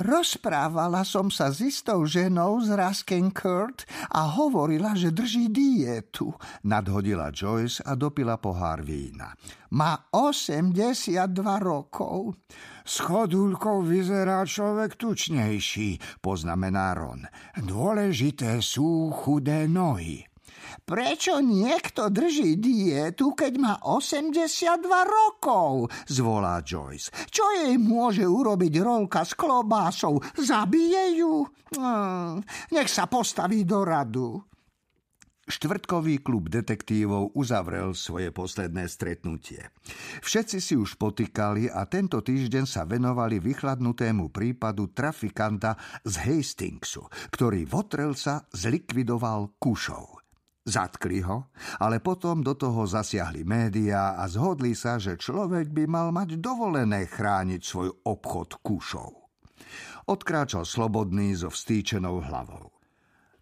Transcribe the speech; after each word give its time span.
Rozprávala 0.00 1.04
som 1.04 1.28
sa 1.28 1.52
s 1.52 1.60
istou 1.60 2.08
ženou 2.08 2.64
z 2.64 2.72
Raskenkurt 2.72 3.84
a 4.08 4.32
hovorila, 4.32 4.96
že 4.96 5.12
drží 5.12 5.52
dietu. 5.52 6.32
Nadhodila 6.64 7.28
Joyce 7.28 7.84
a 7.84 7.92
dopila 8.00 8.40
pohár 8.40 8.80
vína. 8.80 9.36
Má 9.76 10.08
82 10.08 11.20
rokov. 11.60 12.32
S 12.80 13.04
chodulkou 13.04 13.84
vyzerá 13.84 14.40
človek 14.48 14.96
tučnejší, 14.96 16.24
poznamená 16.24 16.96
Ron. 16.96 17.28
Dôležité 17.60 18.64
sú 18.64 19.12
chudé 19.12 19.68
nohy. 19.68 20.29
Prečo 20.84 21.38
niekto 21.42 22.10
drží 22.10 22.58
dietu, 22.58 23.32
keď 23.34 23.52
má 23.58 23.74
82 23.84 24.80
rokov? 25.06 25.90
zvolá 26.10 26.60
Joyce. 26.64 27.10
Čo 27.30 27.44
jej 27.54 27.74
môže 27.78 28.26
urobiť 28.26 28.74
rolka 28.82 29.22
s 29.22 29.38
klobásou? 29.38 30.18
Zabije 30.36 31.20
ju? 31.20 31.46
Hm, 31.76 32.42
nech 32.74 32.90
sa 32.90 33.06
postaví 33.06 33.62
do 33.62 33.86
radu. 33.86 34.50
Štvrtkový 35.50 36.22
klub 36.22 36.46
detektívov 36.46 37.34
uzavrel 37.34 37.90
svoje 37.98 38.30
posledné 38.30 38.86
stretnutie. 38.86 39.74
Všetci 40.22 40.58
si 40.62 40.78
už 40.78 40.94
potýkali 40.94 41.66
a 41.66 41.90
tento 41.90 42.22
týždeň 42.22 42.64
sa 42.70 42.86
venovali 42.86 43.42
vychladnutému 43.42 44.30
prípadu 44.30 44.94
trafikanta 44.94 45.74
z 46.06 46.22
Hastingsu, 46.22 47.10
ktorý 47.34 47.66
Votrelsa 47.66 48.46
zlikvidoval 48.54 49.58
kušou. 49.58 50.19
Zatkli 50.70 51.18
ho, 51.26 51.50
ale 51.82 51.98
potom 51.98 52.46
do 52.46 52.54
toho 52.54 52.86
zasiahli 52.86 53.42
médiá 53.42 54.14
a 54.14 54.30
zhodli 54.30 54.78
sa, 54.78 55.02
že 55.02 55.18
človek 55.18 55.74
by 55.74 55.84
mal 55.90 56.14
mať 56.14 56.38
dovolené 56.38 57.10
chrániť 57.10 57.60
svoj 57.60 57.90
obchod 58.06 58.62
kúšov. 58.62 59.10
Odkráčal 60.06 60.62
slobodný 60.62 61.34
so 61.34 61.50
vstýčenou 61.50 62.22
hlavou. 62.22 62.79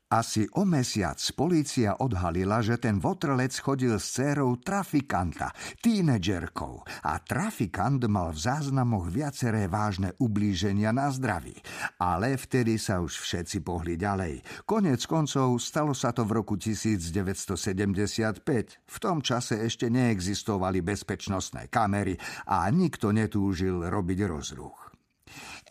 Asi 0.09 0.49
o 0.57 0.65
mesiac 0.65 1.21
polícia 1.37 1.93
odhalila, 2.01 2.65
že 2.65 2.81
ten 2.81 2.97
votrlec 2.97 3.53
chodil 3.61 3.93
s 3.93 4.17
dcerou 4.17 4.57
trafikanta, 4.57 5.53
tínedžerkou 5.85 6.81
a 7.05 7.21
trafikant 7.21 8.01
mal 8.09 8.33
v 8.33 8.41
záznamoch 8.41 9.13
viaceré 9.13 9.69
vážne 9.69 10.17
ublíženia 10.17 10.97
na 10.97 11.13
zdraví. 11.13 11.61
Ale 12.01 12.41
vtedy 12.41 12.81
sa 12.81 13.05
už 13.05 13.21
všetci 13.21 13.61
pohli 13.61 14.01
ďalej. 14.01 14.65
Konec 14.65 15.05
koncov 15.05 15.61
stalo 15.61 15.93
sa 15.93 16.17
to 16.17 16.25
v 16.25 16.41
roku 16.41 16.57
1975. 16.57 18.41
V 18.89 18.97
tom 18.97 19.21
čase 19.21 19.61
ešte 19.61 19.93
neexistovali 19.93 20.81
bezpečnostné 20.81 21.69
kamery 21.69 22.17
a 22.49 22.65
nikto 22.73 23.13
netúžil 23.13 23.85
robiť 23.85 24.25
rozruch. 24.25 24.88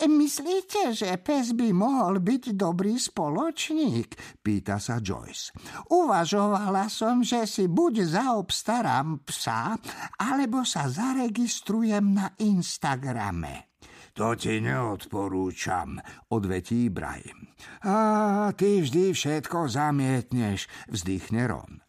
Myslíte, 0.06 0.94
že 0.94 1.18
pes 1.18 1.58
by 1.58 1.74
mohol 1.74 2.22
byť 2.22 2.54
dobrý 2.54 3.02
spoločník? 3.02 4.40
Pýta 4.46 4.78
sa 4.78 5.02
Joyce. 5.02 5.56
Uvažovala 5.90 6.86
som, 6.92 7.26
že 7.26 7.50
si 7.50 7.66
buď 7.66 8.06
zaobstarám 8.06 9.26
psa, 9.26 9.74
alebo 10.22 10.62
sa 10.62 10.86
zaregistrujem 10.86 12.14
na 12.14 12.38
Instagrame. 12.38 13.74
To 14.18 14.34
ti 14.34 14.58
neodporúčam, 14.62 16.02
odvetí 16.34 16.90
Ibrahim. 16.90 17.54
A 17.86 18.50
ty 18.58 18.82
vždy 18.82 19.14
všetko 19.14 19.70
zamietneš, 19.70 20.66
vzdychne 20.90 21.46
Ron. 21.46 21.87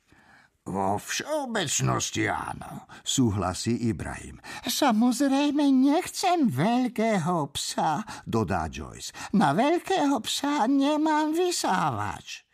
Vo 0.69 1.01
všeobecnosti 1.01 2.29
áno, 2.29 2.85
súhlasí 3.01 3.89
Ibrahim. 3.89 4.37
Samozrejme 4.69 5.65
nechcem 5.65 6.45
veľkého 6.53 7.49
psa, 7.57 8.05
dodá 8.29 8.69
Joyce. 8.69 9.17
Na 9.33 9.57
veľkého 9.57 10.21
psa 10.21 10.69
nemám 10.69 11.33
vysávač. 11.33 12.45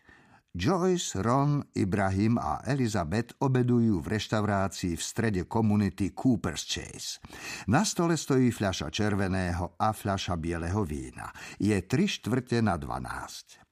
Joyce, 0.55 1.19
Ron, 1.19 1.67
Ibrahim 1.75 2.39
a 2.39 2.63
Elizabeth 2.63 3.35
obedujú 3.43 3.99
v 3.99 4.15
reštaurácii 4.15 4.95
v 4.95 5.03
strede 5.03 5.43
komunity 5.51 6.15
Cooper's 6.15 6.63
Chase. 6.63 7.19
Na 7.67 7.83
stole 7.83 8.15
stojí 8.15 8.55
fľaša 8.55 8.95
červeného 8.95 9.75
a 9.75 9.91
fľaša 9.91 10.39
bieleho 10.39 10.87
vína. 10.87 11.35
Je 11.59 11.75
tri 11.83 12.07
štvrte 12.07 12.63
na 12.63 12.79
dvanásť. 12.79 13.64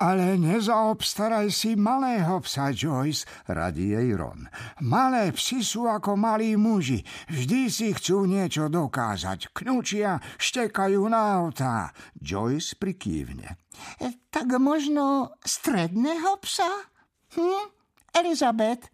Ale 0.00 0.40
nezaobstaraj 0.40 1.52
si 1.52 1.76
malého 1.76 2.40
psa, 2.40 2.72
Joyce, 2.72 3.28
radí 3.44 3.92
jej 3.92 4.16
Ron. 4.16 4.48
Malé 4.80 5.30
psi 5.36 5.60
sú 5.60 5.84
ako 5.84 6.16
malí 6.16 6.56
muži. 6.56 7.04
Vždy 7.28 7.68
si 7.68 7.92
chcú 7.92 8.24
niečo 8.24 8.72
dokázať. 8.72 9.52
Knučia, 9.52 10.16
štekajú 10.40 11.02
na 11.12 11.44
autá. 11.44 11.92
Joyce 12.16 12.74
prikývne. 12.80 13.60
E, 14.00 14.08
tak 14.32 14.48
možno 14.56 15.36
stredného 15.44 16.40
psa? 16.40 16.88
Hm? 17.36 17.72
Elizabeth, 18.12 18.92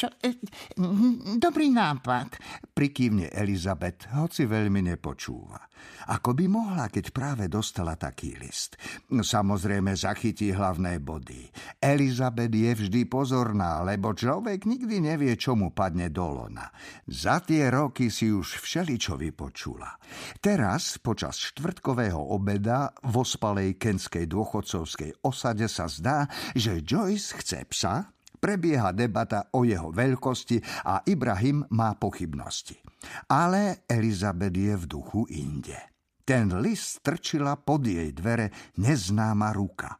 čo, 0.00 0.08
e, 0.24 0.32
dobrý 1.36 1.68
nápad. 1.68 2.40
Prikývne 2.72 3.28
Elizabeth, 3.28 4.08
hoci 4.16 4.48
veľmi 4.48 4.80
nepočúva. 4.80 5.60
Ako 6.08 6.32
by 6.32 6.44
mohla, 6.48 6.88
keď 6.88 7.12
práve 7.12 7.44
dostala 7.48 7.96
taký 7.96 8.36
list? 8.40 8.80
Samozrejme 9.08 9.92
zachytí 9.92 10.52
hlavné 10.52 11.00
body. 11.00 11.52
Elizabeth 11.80 12.52
je 12.52 12.72
vždy 12.72 13.04
pozorná, 13.08 13.84
lebo 13.84 14.16
človek 14.16 14.64
nikdy 14.64 15.12
nevie, 15.12 15.36
čo 15.36 15.56
padne 15.72 16.08
do 16.08 16.24
lona. 16.24 16.72
Za 17.04 17.44
tie 17.44 17.68
roky 17.68 18.08
si 18.08 18.32
už 18.32 18.60
všeličo 18.60 19.20
vypočula. 19.20 20.00
Teraz, 20.40 20.96
počas 21.00 21.36
štvrtkového 21.36 22.32
obeda 22.32 22.92
v 23.04 23.14
ospalej 23.20 23.76
kenskej 23.76 24.24
dôchodcovskej 24.24 25.20
osade 25.24 25.68
sa 25.68 25.86
zdá, 25.86 26.28
že 26.56 26.80
Joyce 26.80 27.36
chce 27.40 27.60
psa, 27.68 28.08
Prebieha 28.40 28.96
debata 28.96 29.52
o 29.52 29.68
jeho 29.68 29.92
veľkosti 29.92 30.88
a 30.88 31.04
Ibrahim 31.04 31.60
má 31.76 31.92
pochybnosti. 32.00 32.80
Ale 33.28 33.84
Elizabeth 33.84 34.56
je 34.56 34.74
v 34.80 34.84
duchu 34.88 35.28
inde. 35.36 35.76
Ten 36.24 36.48
list 36.64 37.04
strčila 37.04 37.60
pod 37.60 37.84
jej 37.84 38.08
dvere 38.16 38.72
neznáma 38.80 39.52
ruka. 39.52 39.92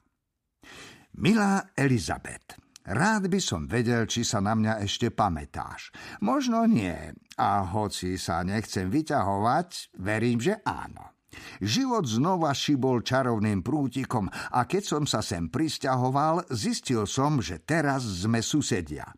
Milá 1.20 1.76
Elizabeth, 1.76 2.56
rád 2.88 3.28
by 3.28 3.40
som 3.44 3.68
vedel, 3.68 4.08
či 4.08 4.24
sa 4.24 4.40
na 4.40 4.56
mňa 4.56 4.80
ešte 4.80 5.12
pamätáš. 5.12 5.92
Možno 6.24 6.64
nie, 6.64 6.96
a 7.36 7.50
hoci 7.68 8.16
sa 8.16 8.40
nechcem 8.40 8.88
vyťahovať, 8.88 10.00
verím, 10.00 10.40
že 10.40 10.64
áno. 10.64 11.19
Život 11.62 12.06
znova 12.06 12.50
šibol 12.50 13.06
čarovným 13.06 13.62
prútikom 13.62 14.26
a 14.30 14.60
keď 14.66 14.82
som 14.82 15.02
sa 15.06 15.22
sem 15.22 15.46
pristahoval, 15.46 16.46
zistil 16.50 17.06
som, 17.06 17.38
že 17.38 17.62
teraz 17.62 18.02
sme 18.02 18.42
susedia. 18.42 19.10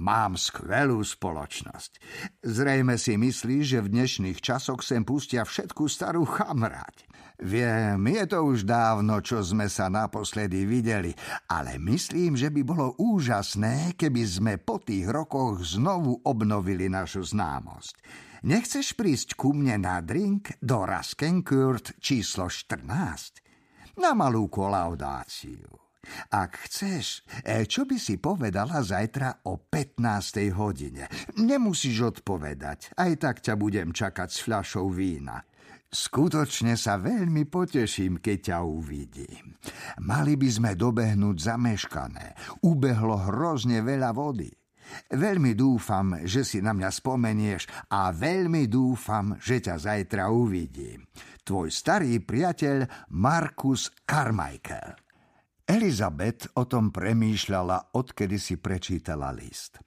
Mám 0.00 0.40
skvelú 0.40 1.04
spoločnosť. 1.04 2.00
Zrejme 2.40 2.96
si 2.96 3.20
myslí, 3.20 3.60
že 3.60 3.84
v 3.84 3.92
dnešných 3.92 4.40
časoch 4.40 4.80
sem 4.80 5.04
pustia 5.04 5.44
všetku 5.44 5.84
starú 5.92 6.24
chamrať. 6.24 7.04
Viem, 7.44 8.08
je 8.08 8.24
to 8.24 8.48
už 8.48 8.64
dávno, 8.64 9.20
čo 9.20 9.44
sme 9.44 9.68
sa 9.68 9.92
naposledy 9.92 10.64
videli, 10.64 11.12
ale 11.52 11.76
myslím, 11.76 12.32
že 12.32 12.48
by 12.48 12.64
bolo 12.64 12.96
úžasné, 12.96 13.92
keby 14.00 14.22
sme 14.24 14.52
po 14.56 14.80
tých 14.80 15.04
rokoch 15.04 15.60
znovu 15.76 16.16
obnovili 16.24 16.88
našu 16.88 17.20
známosť. 17.20 18.00
Nechceš 18.48 18.96
prísť 18.96 19.36
ku 19.36 19.52
mne 19.52 19.84
na 19.84 20.00
drink 20.00 20.56
do 20.64 20.80
Raskenkurt 20.80 22.00
číslo 22.00 22.48
14? 22.48 24.00
Na 24.00 24.16
malú 24.16 24.48
kolaudáciu. 24.48 25.89
Ak 26.32 26.64
chceš, 26.64 27.22
e, 27.44 27.68
čo 27.68 27.84
by 27.84 27.96
si 28.00 28.16
povedala 28.16 28.80
zajtra 28.80 29.44
o 29.46 29.60
15. 29.60 30.48
hodine? 30.56 31.04
Nemusíš 31.36 32.20
odpovedať, 32.20 32.96
aj 32.96 33.12
tak 33.20 33.36
ťa 33.44 33.54
budem 33.60 33.92
čakať 33.92 34.28
s 34.32 34.38
fľašou 34.48 34.88
vína. 34.88 35.44
Skutočne 35.90 36.78
sa 36.78 37.02
veľmi 37.02 37.50
poteším, 37.50 38.22
keď 38.22 38.38
ťa 38.38 38.58
uvidím. 38.62 39.58
Mali 40.06 40.38
by 40.38 40.48
sme 40.48 40.70
dobehnúť 40.78 41.36
zameškané. 41.50 42.26
Ubehlo 42.62 43.18
hrozne 43.26 43.82
veľa 43.82 44.14
vody. 44.14 44.46
Veľmi 45.10 45.58
dúfam, 45.58 46.14
že 46.22 46.46
si 46.46 46.62
na 46.62 46.70
mňa 46.74 46.90
spomenieš 46.94 47.66
a 47.90 48.14
veľmi 48.14 48.70
dúfam, 48.70 49.34
že 49.38 49.58
ťa 49.58 49.82
zajtra 49.82 50.30
uvidím. 50.30 51.10
Tvoj 51.42 51.74
starý 51.74 52.22
priateľ 52.22 53.10
Markus 53.10 53.90
Carmichael. 54.06 55.09
Elizabeth 55.70 56.50
o 56.58 56.66
tom 56.66 56.90
premýšľala, 56.90 57.94
odkedy 57.94 58.42
si 58.42 58.58
prečítala 58.58 59.30
list. 59.30 59.78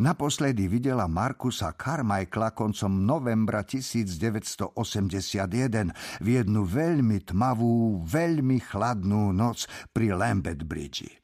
Naposledy 0.00 0.64
videla 0.64 1.04
Markusa 1.04 1.76
Carmichaela 1.76 2.56
koncom 2.56 3.04
novembra 3.04 3.60
1981 3.60 6.24
v 6.24 6.28
jednu 6.40 6.64
veľmi 6.64 7.28
tmavú, 7.28 8.00
veľmi 8.08 8.64
chladnú 8.64 9.36
noc 9.36 9.68
pri 9.92 10.16
Lambeth 10.16 10.64
Bridge. 10.64 11.20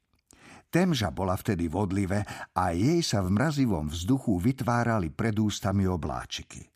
Temža 0.69 1.09
bola 1.09 1.33
vtedy 1.33 1.73
vodlivé 1.73 2.29
a 2.53 2.77
jej 2.77 3.01
sa 3.01 3.25
v 3.25 3.33
mrazivom 3.33 3.89
vzduchu 3.89 4.37
vytvárali 4.37 5.09
pred 5.09 5.41
ústami 5.41 5.89
obláčiky. 5.89 6.69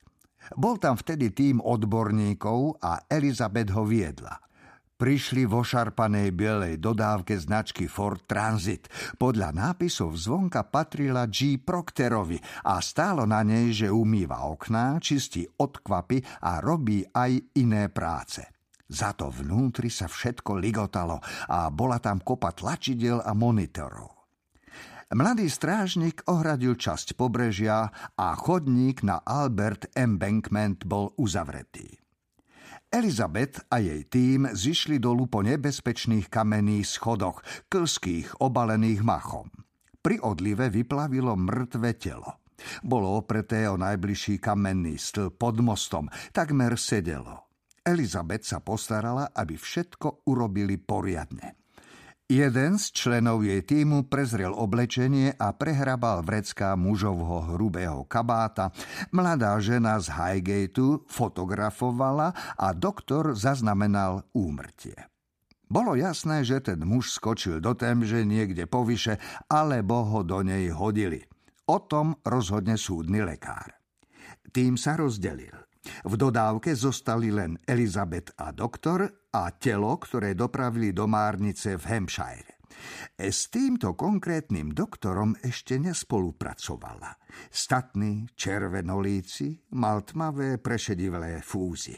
Bol 0.56 0.80
tam 0.80 0.96
vtedy 0.96 1.36
tým 1.36 1.60
odborníkov 1.60 2.80
a 2.80 3.04
Elizabeth 3.12 3.76
ho 3.76 3.84
viedla. 3.84 4.40
Prišli 4.96 5.44
vo 5.44 5.60
šarpanej 5.60 6.32
bielej 6.32 6.80
dodávke 6.80 7.36
značky 7.36 7.84
Ford 7.84 8.24
Transit. 8.24 8.88
Podľa 9.20 9.52
nápisov 9.52 10.16
zvonka 10.16 10.64
patrila 10.72 11.28
G. 11.28 11.60
Procterovi 11.60 12.40
a 12.64 12.80
stálo 12.80 13.28
na 13.28 13.44
nej, 13.44 13.76
že 13.76 13.92
umýva 13.92 14.48
okná, 14.48 14.96
čistí 14.96 15.44
odkvapy 15.44 16.40
a 16.40 16.64
robí 16.64 17.04
aj 17.12 17.60
iné 17.60 17.92
práce. 17.92 18.40
Za 18.88 19.12
to 19.12 19.28
vnútri 19.28 19.92
sa 19.92 20.08
všetko 20.08 20.56
ligotalo 20.56 21.20
a 21.52 21.68
bola 21.68 22.00
tam 22.00 22.24
kopa 22.24 22.56
tlačidel 22.56 23.20
a 23.20 23.36
monitorov. 23.36 24.16
Mladý 25.12 25.52
strážnik 25.52 26.24
ohradil 26.24 26.72
časť 26.72 27.20
pobrežia 27.20 27.92
a 28.16 28.32
chodník 28.32 29.04
na 29.04 29.20
Albert 29.20 29.92
Embankment 29.92 30.88
bol 30.88 31.12
uzavretý. 31.20 32.05
Elizabeth 32.86 33.66
a 33.66 33.82
jej 33.82 34.06
tým 34.06 34.46
zišli 34.54 35.02
dolu 35.02 35.26
po 35.26 35.42
nebezpečných 35.42 36.30
kamenných 36.30 36.86
schodoch, 36.86 37.42
klských 37.66 38.38
obalených 38.38 39.02
machom. 39.02 39.50
Pri 39.98 40.22
odlive 40.22 40.70
vyplavilo 40.70 41.34
mŕtve 41.34 41.98
telo. 41.98 42.46
Bolo 42.86 43.18
opreté 43.20 43.66
o 43.66 43.76
najbližší 43.76 44.38
kamenný 44.38 44.96
stĺp 44.96 45.34
pod 45.34 45.60
mostom, 45.60 46.06
takmer 46.30 46.78
sedelo. 46.78 47.50
Elizabeth 47.82 48.46
sa 48.46 48.62
postarala, 48.62 49.34
aby 49.34 49.58
všetko 49.58 50.26
urobili 50.30 50.78
poriadne. 50.78 51.65
Jeden 52.26 52.74
z 52.74 52.90
členov 52.90 53.46
jej 53.46 53.62
týmu 53.62 54.10
prezrel 54.10 54.50
oblečenie 54.50 55.38
a 55.38 55.54
prehrabal 55.54 56.26
vrecká 56.26 56.74
mužovho 56.74 57.54
hrubého 57.54 58.02
kabáta. 58.10 58.74
Mladá 59.14 59.54
žena 59.62 59.94
z 60.02 60.10
Highgateu 60.10 61.06
fotografovala 61.06 62.34
a 62.58 62.74
doktor 62.74 63.30
zaznamenal 63.38 64.26
úmrtie. 64.34 65.06
Bolo 65.70 65.94
jasné, 65.94 66.42
že 66.42 66.58
ten 66.58 66.82
muž 66.82 67.14
skočil 67.14 67.62
do 67.62 67.78
temže 67.78 68.26
niekde 68.26 68.66
povyše, 68.66 69.22
alebo 69.46 70.02
ho 70.02 70.26
do 70.26 70.42
nej 70.42 70.66
hodili. 70.74 71.22
O 71.70 71.78
tom 71.78 72.18
rozhodne 72.26 72.74
súdny 72.74 73.22
lekár. 73.22 73.70
Tým 74.50 74.74
sa 74.74 74.98
rozdelil. 74.98 75.65
V 76.04 76.14
dodávke 76.14 76.74
zostali 76.74 77.30
len 77.30 77.58
Elizabeth 77.62 78.34
a 78.38 78.50
doktor 78.50 79.06
a 79.30 79.50
telo, 79.54 79.96
ktoré 80.00 80.32
dopravili 80.32 80.90
do 80.90 81.04
Márnice 81.10 81.76
v 81.78 81.84
Hampshire. 81.86 82.56
E 83.16 83.32
s 83.32 83.48
týmto 83.48 83.96
konkrétnym 83.96 84.76
doktorom 84.76 85.32
ešte 85.40 85.80
nespolupracovala. 85.80 87.16
Statný, 87.48 88.28
červenolíci, 88.36 89.72
mal 89.72 90.04
tmavé, 90.04 90.60
prešedivé 90.60 91.40
fúzy, 91.40 91.96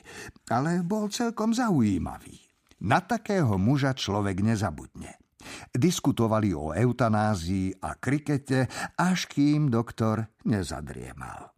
ale 0.54 0.86
bol 0.86 1.10
celkom 1.10 1.50
zaujímavý. 1.50 2.38
Na 2.86 3.02
takého 3.02 3.58
muža 3.58 3.90
človek 3.90 4.38
nezabudne. 4.38 5.18
Diskutovali 5.74 6.54
o 6.54 6.70
eutanázii 6.74 7.82
a 7.82 7.98
krikete, 7.98 8.70
až 8.94 9.26
kým 9.26 9.66
doktor 9.70 10.30
nezadriemal. 10.46 11.57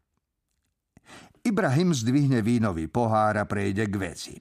Ibrahim 1.41 1.97
zdvihne 1.97 2.45
vínový 2.45 2.85
pohár 2.93 3.41
a 3.41 3.49
prejde 3.49 3.89
k 3.89 3.97
veci. 3.97 4.35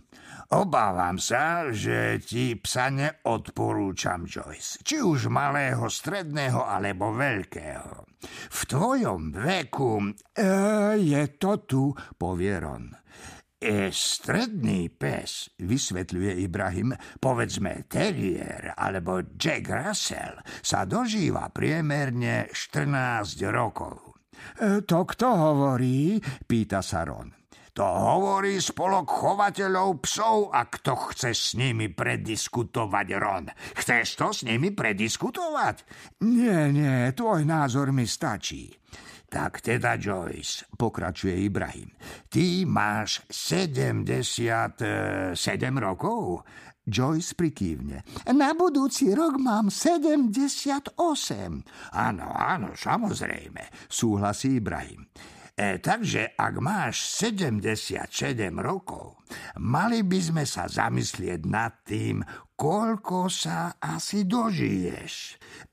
Obávam 0.50 1.22
sa, 1.22 1.70
že 1.70 2.18
ti 2.26 2.58
psa 2.58 2.90
neodporúčam, 2.90 4.26
Joyce. 4.26 4.82
Či 4.82 4.98
už 5.00 5.30
malého, 5.30 5.86
stredného 5.86 6.66
alebo 6.66 7.14
veľkého. 7.14 8.10
V 8.50 8.60
tvojom 8.66 9.30
veku... 9.30 10.10
E, 10.34 10.50
je 10.98 11.24
to 11.38 11.64
tu, 11.70 11.94
povie 12.18 12.58
Ron. 12.58 12.90
E, 13.62 13.94
stredný 13.94 14.90
pes, 14.90 15.54
vysvetľuje 15.62 16.42
Ibrahim, 16.42 16.98
povedzme 17.22 17.86
terrier 17.86 18.74
alebo 18.74 19.22
Jack 19.38 19.70
Russell, 19.70 20.42
sa 20.66 20.90
dožíva 20.90 21.48
priemerne 21.54 22.50
14 22.50 23.38
rokov. 23.54 24.09
E, 24.60 24.82
to 24.84 25.00
kto 25.04 25.28
hovorí? 25.28 26.20
Pýta 26.22 26.80
sa 26.84 27.04
Ron. 27.08 27.40
To 27.80 27.86
hovorí 27.86 28.60
spolok 28.60 29.08
chovateľov 29.08 30.04
psov 30.04 30.52
a 30.52 30.68
kto 30.68 31.00
chce 31.14 31.32
s 31.32 31.56
nimi 31.56 31.88
prediskutovať, 31.88 33.08
Ron. 33.16 33.48
Chceš 33.78 34.08
to 34.20 34.28
s 34.36 34.44
nimi 34.44 34.76
prediskutovať? 34.76 35.76
Nie, 36.28 36.68
nie, 36.76 37.08
tvoj 37.16 37.48
názor 37.48 37.96
mi 37.96 38.04
stačí. 38.04 38.68
Tak 39.30 39.62
teda, 39.62 39.94
Joyce, 39.94 40.66
pokračuje 40.74 41.38
Ibrahim, 41.46 41.94
ty 42.34 42.66
máš 42.66 43.22
77 43.30 44.82
rokov? 45.78 46.42
Joyce 46.90 47.38
prikývne. 47.38 48.02
Na 48.34 48.58
budúci 48.58 49.14
rok 49.14 49.38
mám 49.38 49.70
78. 49.70 50.98
Áno, 51.94 52.26
áno, 52.34 52.74
samozrejme, 52.74 53.70
súhlasí 53.86 54.58
Ibrahim. 54.58 55.06
E, 55.60 55.76
takže 55.84 56.40
ak 56.40 56.56
máš 56.64 57.04
77 57.20 58.16
rokov, 58.64 59.20
mali 59.60 60.08
by 60.08 60.20
sme 60.24 60.44
sa 60.48 60.72
zamyslieť 60.72 61.42
nad 61.52 61.84
tým, 61.84 62.24
koľko 62.56 63.28
sa 63.28 63.76
asi 63.76 64.24
dožiješ. 64.24 65.14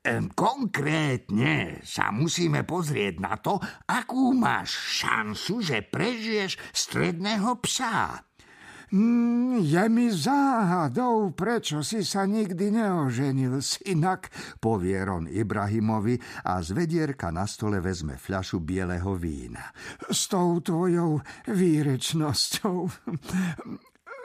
E, 0.02 0.26
konkrétne 0.34 1.78
sa 1.86 2.10
musíme 2.10 2.66
pozrieť 2.66 3.14
na 3.22 3.38
to, 3.38 3.62
akú 3.86 4.34
máš 4.34 4.74
šancu, 5.06 5.62
že 5.62 5.86
prežiješ 5.86 6.58
stredného 6.74 7.54
psa. 7.62 8.26
Mm, 8.94 9.66
je 9.66 9.84
mi 9.90 10.06
záhadou, 10.14 11.34
prečo 11.34 11.82
si 11.82 12.06
sa 12.06 12.22
nikdy 12.22 12.70
neoženil, 12.70 13.58
synak, 13.58 14.30
povie 14.62 14.94
Ron 15.02 15.26
Ibrahimovi 15.26 16.14
a 16.46 16.62
z 16.62 16.70
vedierka 16.70 17.34
na 17.34 17.50
stole 17.50 17.82
vezme 17.82 18.14
fľašu 18.14 18.62
bieleho 18.62 19.18
vína. 19.18 19.74
S 20.06 20.30
tou 20.30 20.62
tvojou 20.62 21.18
výrečnosťou. 21.50 22.78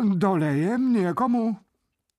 Dolejem 0.02 0.82
niekomu? 0.94 1.71